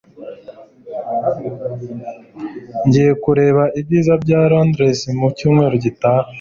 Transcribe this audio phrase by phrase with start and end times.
[2.85, 6.27] Ngiye kureba ibyiza bya Londres mu cyumweru gitaha.